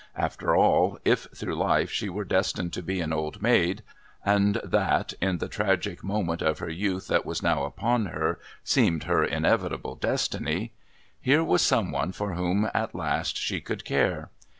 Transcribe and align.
After 0.15 0.55
all, 0.55 0.97
if 1.05 1.27
through 1.35 1.53
life 1.53 1.91
she 1.91 2.09
were 2.09 2.25
destined 2.25 2.73
to 2.73 2.81
be 2.81 3.01
an 3.01 3.13
old 3.13 3.39
maid 3.43 3.83
and 4.25 4.55
that, 4.63 5.13
in 5.21 5.37
the 5.37 5.47
tragic 5.47 6.03
moment 6.03 6.41
of 6.41 6.57
her 6.57 6.71
youth 6.71 7.05
that 7.09 7.23
was 7.23 7.43
now 7.43 7.65
upon 7.65 8.07
her, 8.07 8.39
seemed 8.63 9.03
her 9.03 9.23
inevitable 9.23 9.93
destiny 9.93 10.71
here 11.21 11.43
was 11.43 11.61
some 11.61 11.91
one 11.91 12.13
for 12.13 12.33
whom 12.33 12.67
at 12.73 12.95
last 12.95 13.37
she 13.37 13.61
could 13.61 13.85
care. 13.85 14.31